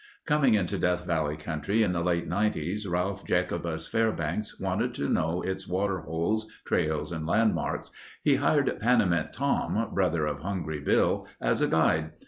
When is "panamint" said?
8.81-9.31